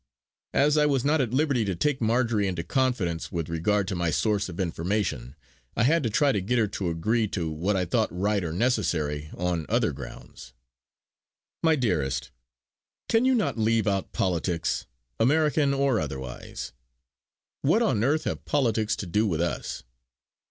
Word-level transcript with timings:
As 0.55 0.77
I 0.79 0.87
was 0.87 1.05
not 1.05 1.21
at 1.21 1.31
liberty 1.31 1.63
to 1.63 1.75
take 1.75 2.01
Marjory 2.01 2.47
into 2.47 2.63
confidence 2.63 3.31
with 3.31 3.49
regard 3.49 3.87
to 3.87 3.95
my 3.95 4.09
source 4.09 4.49
of 4.49 4.59
information, 4.59 5.35
I 5.77 5.83
had 5.83 6.01
to 6.01 6.09
try 6.09 6.31
to 6.31 6.41
get 6.41 6.57
her 6.57 6.65
to 6.69 6.89
agree 6.89 7.27
to 7.27 7.51
what 7.51 7.75
I 7.75 7.85
thought 7.85 8.09
right 8.11 8.43
or 8.43 8.51
necessary 8.51 9.29
on 9.35 9.67
other 9.69 9.93
grounds: 9.93 10.53
"My 11.61 11.75
dearest, 11.75 12.31
can 13.09 13.25
you 13.25 13.35
not 13.35 13.59
leave 13.59 13.85
out 13.85 14.11
politics, 14.11 14.87
American 15.19 15.71
or 15.71 15.99
otherwise. 15.99 16.73
What 17.61 17.83
on 17.83 18.03
earth 18.03 18.23
have 18.23 18.43
politics 18.43 18.95
to 18.95 19.05
do 19.05 19.27
with 19.27 19.39
us?" 19.39 19.83